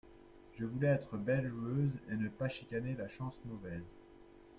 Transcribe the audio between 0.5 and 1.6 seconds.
Je voulais être belle